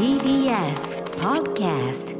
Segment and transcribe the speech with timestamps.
[0.00, 2.16] TBS Podcast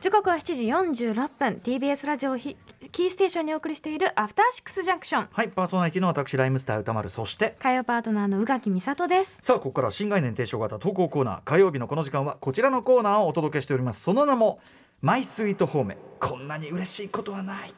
[0.00, 0.66] 時刻は7時
[1.02, 1.60] 46分。
[1.64, 2.56] TBS ラジオひ
[2.92, 7.08] キーステーションにお送りしているアフターシックスジャンクションはいパーソナリティの私ライムスター歌丸。
[7.08, 9.38] そして火曜パートナーの宇垣美里です。
[9.42, 14.02] さあここから新概念提唱型投稿コーナー火曜日のこの時間はこちらのコーナーをお届けしております。
[14.02, 14.60] その名も
[15.00, 15.96] マイスイートホーム。
[16.20, 17.74] こんなに嬉しいことはない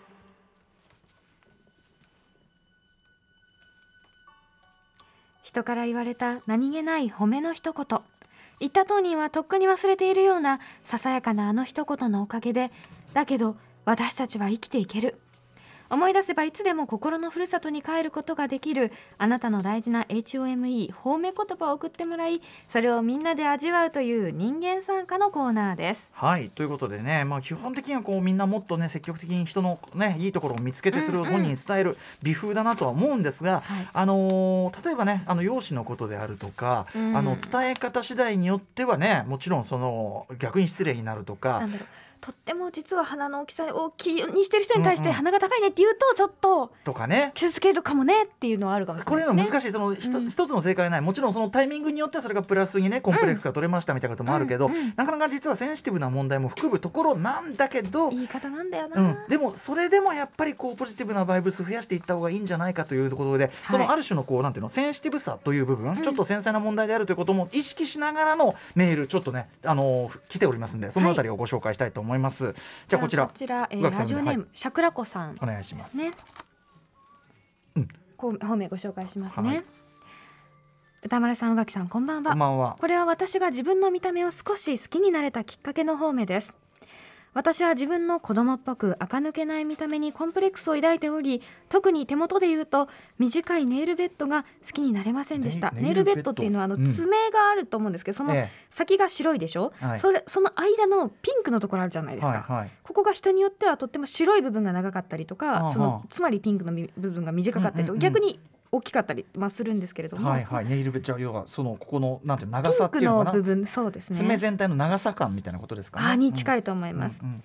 [5.54, 8.00] 人から言われた何気ない褒めの一言。
[8.58, 12.72] 言った当人はとっくに忘れているようなささやかなあの一言のおかげで
[13.12, 15.16] だけど私たちは生きていける。
[15.90, 26.10] 思い出せばいつでも心のふるさとに帰ることができるあなたの大事な HOME 褒め言葉を送ってもらいそれをみんなで味わうという人間参加のコーナーです。
[26.12, 33.88] はいということでね、まあ、基本的にはこうみんなもっとね積極的に人の、ね、いいところを見つけてそれを本人に伝える美風だなとは思うんですが、はい。
[33.92, 37.16] あのー例えばねあの容姿のことであるとか、うん。
[37.16, 41.62] あの伝え方次第によってはねもちろんその逆に失礼になるとか
[42.24, 47.32] とっても実は鼻の大きさを大きいにしてる人に対して鼻が高いねって言うとちょっととかね。
[47.34, 49.50] 傷つけるかもねっていうのはあるかもしれこれないですね。
[49.50, 49.72] の難しい。
[49.72, 50.30] そのひとうん。
[50.30, 51.00] 一つの正解はない。
[51.02, 54.74] もちろんそのタイミングによってはそれがプラスにねコンプレックスが取れましたみたいなこともあるけど、うん。
[54.74, 59.02] うんなかなか実はセンシティブな問題も含むところなんだけど、言い方なんだよな。
[59.02, 72.13] うん、でもそれでもやっぱりこうポジティブなバイブス増やしていった方がいいんじゃないかというところで、そのある種のこうなんていうのセンシティブさという部分、ちょっと繊細な問題であるということも意識しながらのメールちょっとねあの来ておりますんでそのあたりをご紹介したいと思います。
[72.88, 75.96] じゃあこちらこちら、えーラジオネーム、はシャクラコさんお願いします。
[75.96, 76.12] ね。
[77.76, 79.48] うんこう方面ご紹介しますね。
[79.48, 79.64] はい
[81.04, 82.30] 歌丸さん、宇垣さん、こんばんは。
[82.30, 82.78] こんばんは。
[82.80, 86.54] これは私が自分の見た目を少し好きになれたきっかけの方面です
[87.34, 95.70] 私は自分の子供っぽく垢抜けない見た目にコンプレックスを抱いており特に手元で言うと短いネイルベッドが好きになれませんでした。
[95.72, 96.94] ネイネイルベッドっていうのはあのうん。
[96.94, 99.98] 爪があると思うんですけどそのえ先が白いでしょ、はい。
[99.98, 102.70] それその間のピンクのところあるじゃないえですか、はいはい。
[102.82, 108.38] ここが人によってはとっても白い部分が長かったりとかそのつまりピンクのみ部分が短かったりとか、逆に
[108.74, 114.16] 大きかったりまあするんですけれども、はいはい、ネイルじゃあ要はそのここのなんて長さっていうのか部分そうですね。
[114.16, 116.06] 爪全体の長さ感みたいなことですかね？
[116.06, 117.42] あに近いいと思います、うんうん。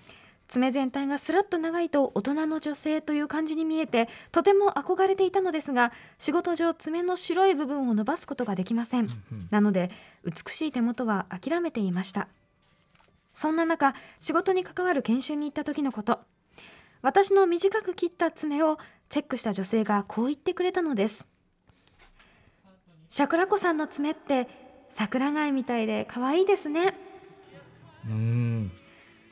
[0.48, 9.48] 爪全体がスラッと長いと大人の女性という感じに見えてとても憧れていたのですが仕事上爪の白い部分を伸ばすことができません、うん。
[9.50, 9.90] なので
[10.24, 12.28] 美しい手元は諦めていました。
[13.32, 16.20] そんな中仕事に関わる研修に行った時のこと
[17.02, 18.78] 私の短く切った爪を
[19.08, 21.26] チェックした女性がこう言ってくれたのです。
[23.08, 24.48] 桜子さんの爪って
[24.90, 26.94] 桜貝みたいで可愛いですね。
[28.06, 28.70] うん。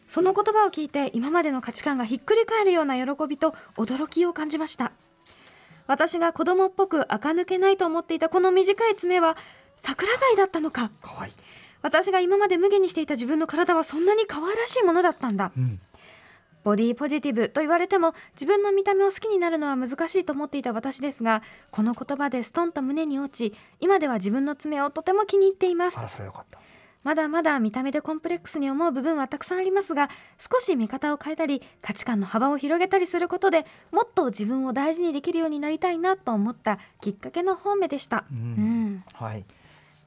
[0.08, 4.92] その言葉を聞いて今までの価値観がひっくり返るような喜びと驚きを感じました。
[5.86, 9.36] 私が子供っぽく垢抜けないと思っていたこの短い爪は
[9.82, 10.90] 桜貝だったのか。
[11.82, 15.52] 私が今まで無下にしていた自分の体はそんなに可愛らしいものだったんだ。
[15.56, 15.80] うん
[16.68, 26.58] ボディポジティブと言われても自分の見た目を好きになるのは難しいと思っていた私ですがこの言葉でストンと胸に落ち今では自分の爪をとても気に入っていますあらそれはよかった。
[27.04, 38.26] まだまだ見た目でコンプレックスに思う部分はたくさんありますが少し見方を変えたり価値観の幅を広げたりすることでもっと自分を大事にできるようになりたいなと思ったきっかけの方面でした。
[38.30, 39.46] ううんんはい。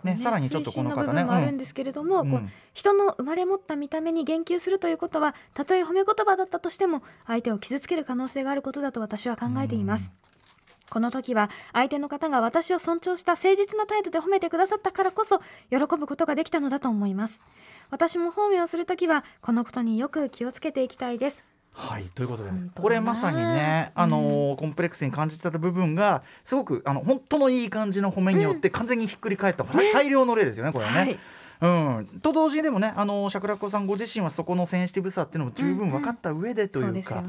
[0.04, 1.06] ねさらにちょっとこの方ね。
[1.06, 2.42] の部分もあるんですけれども、うんこう
[2.74, 10.12] 人の生まれ持った見た目に言及するということはたとえ褒め言葉だったとしても相手を傷つける可能性があることだと私は考えています。
[10.92, 15.40] この時は相手の方が私を尊重した誠実な態度で褒めてくださったからこそ
[15.70, 17.42] 喜ぶことができたのだと思います
[17.92, 30.98] 私も褒めをする時はこのことによく気をつけていきたいですはいということでこれまさにねあのーコンプレックスに感じてた部分がすごくあの本当のいい感じの褒めによって完全にひっくり返った、最良の例ですよねこれはね。
[31.00, 31.20] はい。
[31.62, 37.24] うん、と同時にでもねあの釈楽子さんご自身はそこのセンシティブさっていうのも十分分かった上でといううか、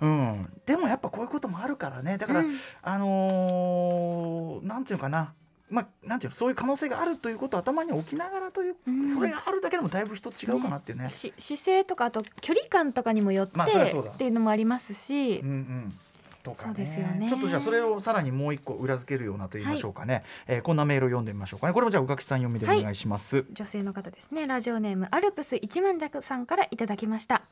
[0.00, 2.18] うん、でもやっぱこういうこともあるからね。
[2.18, 2.56] だから、うん。
[2.82, 5.34] あのーなんていうのかな
[5.68, 9.08] まあ、なんていうのそういう可能性があるということを頭に置きながらという、うん。
[9.08, 11.08] それがあるだけでもだいぶ人違うかなっていうね。
[11.08, 14.12] し姿勢とかあと距離感とかにもよって、まあそうだ。
[14.12, 15.98] っていうのもありますし、うんうん。
[16.44, 17.28] とかそうですよね。
[17.28, 21.72] ちょっとじゃあそれをさらにもう一個裏付けるようなと言いましょうかね、えーこんなメールを読んでみましょうかね。
[21.72, 24.46] これもじゃあ宇垣さん読みでお願いします、女性の方ですね。
[24.46, 27.42] ラジオネームアルプス一万弱さんからいただきました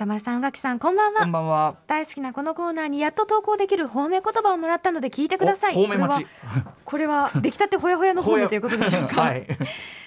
[0.00, 1.20] 歌丸さん宇垣さんこんばんは。
[1.20, 1.76] こんばんは。
[1.86, 5.76] 大好きなこのコーナーにやっと投稿できる褒め言葉をもらったので聞いてください。
[5.76, 6.26] お褒め待ち。
[6.86, 9.46] これはこれは出来たてほやほやの褒めということでしょうか、はい。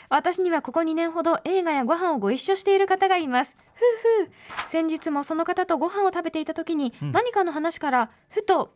[0.10, 3.56] 私にはここ2年ほど映画やご飯をご一緒している方がいます。
[3.76, 4.32] ふうふう。
[4.68, 7.12] 先日もその方とご飯を食べていた時に、うん。
[7.12, 8.74] 何かの話からふと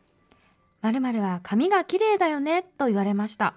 [0.82, 3.54] 〇〇は髪が綺麗だよねと言われました。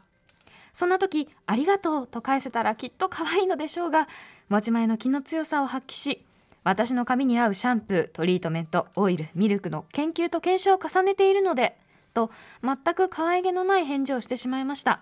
[0.73, 4.07] そんな時ありがとうと返せたらきっと可愛いのでしょうが
[4.49, 6.25] 持ち前の気の強さを発揮し
[6.63, 11.77] 私の髪に合うシャンプートリートメントオイルミルクの研究と検証を重ねているので
[12.13, 12.29] と
[12.63, 15.01] 全く可愛げのない返事をしてしまいました。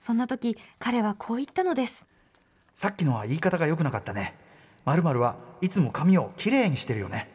[0.00, 2.06] そんな時彼はこう言ったのです。
[2.74, 4.34] さっきのは言い方が良くなかったね。
[4.84, 7.28] まるはいつも髪をきれいにしてるよね。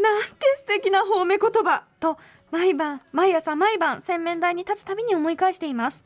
[0.00, 1.84] なんて素敵な褒め言葉。
[2.00, 2.18] と
[2.50, 6.04] 毎晩毎朝毎晩洗面台に立つたびに思い返しています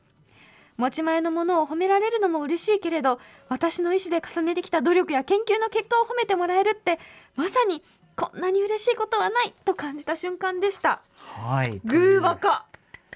[0.81, 6.99] 持ち前のものを褒められるのも嬉しいけれど私の意思で重ねてきた努力や研究の結果を褒めてもらえるって
[7.37, 7.85] まさに
[8.17, 11.01] こんなに嬉しいことはないと感じた瞬間でした。
[11.17, 11.81] はい。
[11.85, 12.67] グーワカ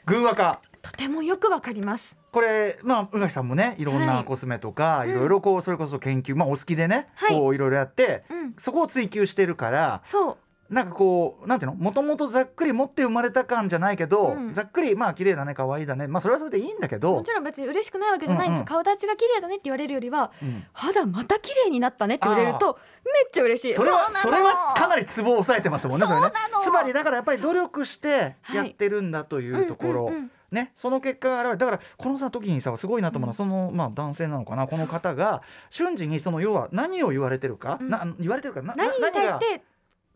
[0.06, 2.16] グーワカとてもよくわかります。
[2.30, 4.24] これまあ宇垣さんもねいろんはない。
[4.24, 7.38] コスメとか、い、ろいろこうそれこそ研究まあお好きでね、はい。
[7.38, 8.54] こういろいろやって、うん。
[8.56, 10.36] そこを追求してるからそう
[10.70, 11.76] なんかこうなんていうの？
[11.76, 14.52] もともとざっくり持って生まれた感じゃないけど、うん。
[14.54, 16.06] ざっくりまあ綺麗だね可愛いだね。
[16.08, 17.12] まあそれはそれでいいんだけど。
[17.14, 18.64] もちろん別に嬉しくないわけじゃないんです、うんうん。
[18.66, 20.64] 顔立ちが綺麗だねって言われるよりはうん。
[20.72, 23.74] 肌また綺麗になったねって言われるとめっちゃ嬉しい。
[23.74, 30.30] それはそれはかなりツボを押さえてますもんねそれねそうなのつまりだからやっぱり努力してやってるんだというところ、うんうんうん。
[30.50, 33.34] ね、その結果が現れだからこのさ時にさすごいなと思うのは、うん。
[33.34, 34.68] その、まあ、男性なのかな？
[34.68, 37.90] この方が瞬時にその要は何を言われてるか、うん。
[37.90, 38.62] な言われてるか？
[38.62, 39.62] な何に対しがて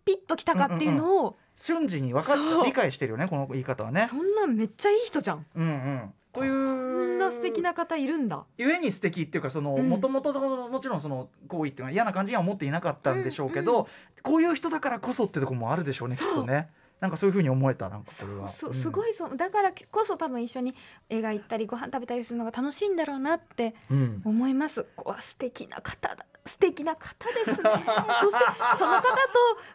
[0.09, 4.07] ピッときたかっていうのを、瞬時に分かっ理解してるよねこの言い方はね。
[4.09, 5.45] そんなんめっちゃいい人じゃん。
[5.55, 8.47] うんうん、こうんな素敵な方いるんだ。
[8.57, 9.89] ゆえに素敵っていうかそのうん。
[9.89, 13.87] もともともちろんその行為っていうのは嫌な感じには思っていなかったんでしょうけど、うんう
[14.23, 16.69] こういう人だからこそってとこもあるでしょうねきっとね。
[17.00, 18.49] なんかそういうふうに思えたなんかこれは。
[18.49, 18.75] すうん。
[18.75, 19.37] すごいそう。
[19.37, 20.75] だからこそ多分一緒に
[21.09, 24.23] 映画行ったりご飯食べたりするのが楽しいんだろうなってうん。
[24.25, 24.85] 思います。
[24.97, 26.27] こわ素敵な方だ。
[26.45, 27.56] 素敵な方ですね。
[28.23, 28.45] そして
[28.79, 29.09] その方と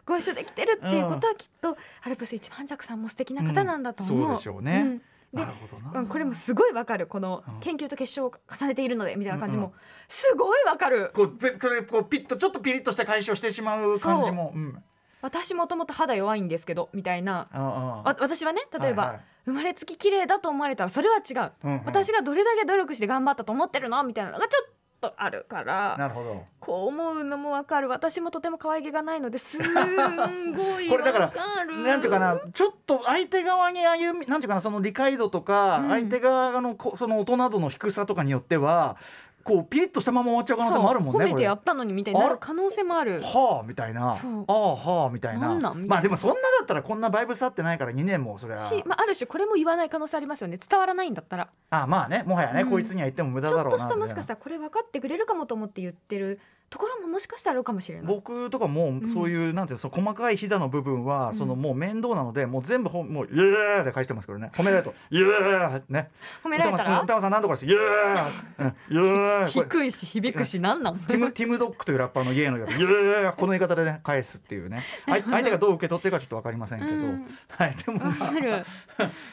[0.04, 4.82] ご一緒できてるっていうことはきっと、アルプス一番尺さんも素敵な方なんだと思う、うんそうでしょうね。
[4.82, 4.98] ん。
[4.98, 6.00] でなるほどな。
[6.00, 7.06] うん、これもすごいわかる。
[7.06, 9.62] このうん研究と結晶を重ねているのでみたいな感じうん。
[9.64, 9.74] うも
[10.08, 11.10] すごいわかる。
[11.14, 14.52] こうペこれこうピッとちょっとピリッとした解消してしまう感じも。
[14.54, 14.84] うん
[15.24, 17.48] 私もともと肌弱いんですけどみたいな。
[17.50, 19.20] ああわ私はね例えば、はいはい。
[19.46, 21.82] 生まれつき綺麗だと思われたらそれは違う、うんうん。
[21.86, 24.02] 私がどれだけ努力して頑張ったと思ってるの？
[24.04, 24.68] みたいなのがちょっ
[25.00, 26.44] とあるからなるほど。
[26.60, 27.88] こう思うのもわかる。
[27.88, 31.32] 私もとても可愛げがないのですんごい これだから
[31.74, 35.88] なんていうかなちょっと相手側に歩みなんていうかなその理解度とか、うん。
[35.88, 38.98] 相手側のこその大人度の低さとかによっては
[39.44, 41.24] こうピリッとしたまま終わっちゃう可能性もあるもんね。
[41.26, 43.20] 褒めてやったのにみたいになる可能性もある。
[43.22, 44.12] はあみたいな。
[44.12, 44.16] あ
[44.48, 45.74] あはあみたいな。
[45.74, 48.60] まあでもそんなだったらこんなバイブス合ってないから2年もそれは。
[48.60, 50.58] し、まあ、ある種これも言わない可能性ありますよね。
[50.58, 51.50] 伝わらないんだったら。
[51.70, 52.70] あまあねもはやね、うん。
[52.70, 56.40] こいつには言っても無駄ちだろうなょっとしたもしかしたららこれ分かってくれるかもと思って言ってる
[56.70, 58.06] ところももしかしたらあるかもしれない。
[58.06, 61.34] 僕とかもそういう、なんていうのその細かいひだの部分は、うん。
[61.34, 64.50] そのもう面倒なのでもう全部ほもう「イエーイ!」で返してますからね。
[64.56, 66.10] 褒められると「イエーイ!」ね。
[66.42, 67.02] 褒められたら？
[67.02, 68.32] 歌間さん何とかですイエーイ!
[68.58, 70.98] うん」イエー低いし響くし何なん？
[70.98, 73.32] ティム ティムドッグというラッパーの家の言い方「イエーイ!
[73.38, 74.82] 」この言い方でね返すっていうね。
[75.06, 77.26] 相相手がどう受け取ってるかちょっと分かりませんけど、うん。
[77.48, 78.14] はいでもま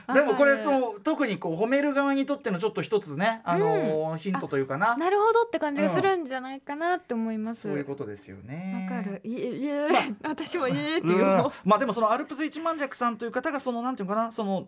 [0.07, 0.13] あ。
[0.13, 4.95] でもこれうそう特にこう褒める側にとってのちょっと一つね、あのーヒントというかな。
[4.97, 7.63] なるほどって感じがするんじゃないかなって思います。
[7.63, 8.87] そういうことですよね。
[8.89, 9.19] わかる。
[9.25, 9.87] いえいえ
[10.23, 11.25] 私もいえっていう
[11.65, 14.67] まあでもそのアルプス一万尺さんという方がそのなんていうのかなそのうん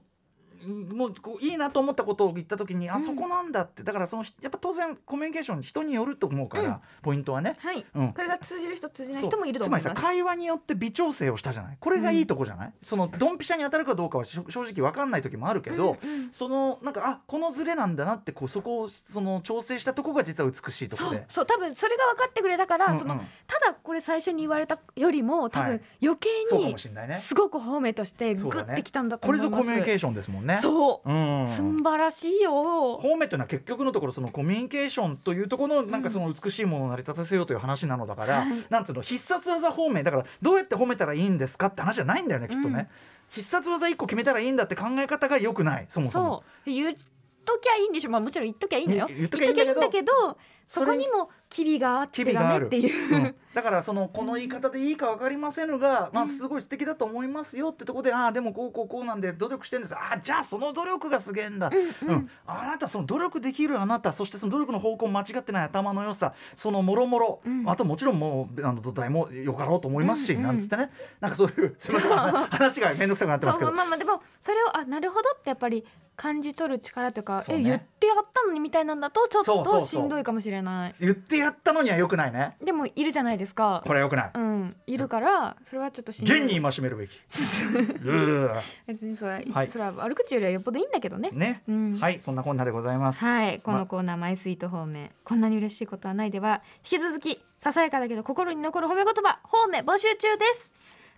[0.68, 3.02] もうこういいなと思ったことを言った時に、あうん。
[3.02, 3.84] そこなんだって。
[3.84, 6.76] だからそのやっぱ当然コミュニケーション人によると思うから、うん。
[7.02, 7.56] ポイントはね。
[7.60, 7.86] はい。
[7.96, 8.14] うん。
[8.14, 11.78] これが通じる人通じない人もいるとつまり思いますさ会話によって微調整をしたじゃない？
[11.80, 21.12] これがいいとこじゃない、そのドンピシャに当たるかどうかは正直分かんない時もあるけど、うんうんそのなんかあこのズレなんだなってこうそこをその調整したとこが実は美しいとこそう。
[21.14, 21.26] で。
[21.28, 21.46] そう。
[21.46, 23.00] 多分それが分かってくれたから、うんうん。
[23.00, 23.16] その
[23.48, 25.78] ただこれ最初に言われたよりも多はい。
[25.78, 26.76] 分余計に。
[27.20, 29.58] すごく褒めとしてグッてきたんだとこ思います。
[29.58, 30.53] れぞコミュニケーションですもんね。
[30.62, 32.98] そう、うん、素晴らしいよ。
[32.98, 38.66] 方面というのは結局のところそのコミュニケーションというところのなんかその美しいものを成り立たせようという話なのだから、はい。
[38.70, 42.88] なんていうの必殺技方面だからどうやって褒めたらいいんですかって話じゃないんだよねきっとね、うん
[43.34, 46.44] 必殺技一個決めたらいいんだって考え方が良くないそもそも。
[46.66, 46.74] そう。
[46.74, 46.96] 言っ
[47.44, 48.12] ときゃいいんでしょ。
[48.12, 49.18] まあもちろん言っときゃいいんだけど。
[49.18, 53.36] 言っときゃいいんだけどそこにも機微があって機微があるダメっていう、うん。
[53.54, 59.96] だからそのこの言い方でいいか分かりませんが、まあ、すごい素敵だと思いますよってところで、ああでもこうこうこうなんで努力してるんです。
[59.96, 62.30] ああじゃあその努力がすげえんだ、うんうん。
[62.48, 67.70] あなたその努力できるあなたそしてその努力の方向間違ってない頭の良さそのもろもろうん。
[67.70, 70.44] あともちろんもうあの土台もよかろうと思いますし、うんうん。
[70.48, 70.90] なんつってね。
[71.20, 72.12] なんかそういう すみません。
[72.48, 73.72] 話が面倒くさくなってますけど。
[73.72, 77.46] まあまあでもそれをあなるほどってやっぱり感じ取る力とかね。
[77.50, 82.56] え言ってやったのにみたいなんだとちょっとしんどいかもしれれない言ってやったのにはよくないね。
[82.64, 83.82] でもいるじゃないですか。
[83.86, 84.32] これはよくない。
[84.34, 84.76] うん。
[84.88, 87.12] いるからそれはちょっと信じ現に戒めるべき。
[88.06, 88.52] う
[88.88, 89.70] 別にそれは、はい。
[89.70, 91.30] それは悪口よりはよっぽどいいんだけどね。
[91.34, 91.94] ーね、うん。
[91.96, 93.24] はいそんなこんなでございます。
[93.26, 95.12] はいこのコーナー「マイスイート方面。
[95.24, 100.72] こんなに嬉しいことはない」では引き続きささやかだけど心に残る褒め言葉方面募集中です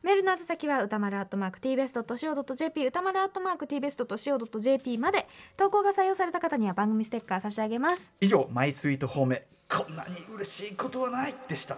[0.05, 5.25] メールの宛先は歌丸アットマーク tbest.co.jp 歌丸アットマーク tbest.co.jp まで。
[5.57, 8.13] 投稿が採用された方には番組ステッカー差し上げます。
[8.21, 9.41] 以上マイスイート方面。
[9.67, 11.77] こんなに嬉しいことはないでした。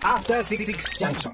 [0.00, 0.64] After Six
[0.98, 1.32] Junction.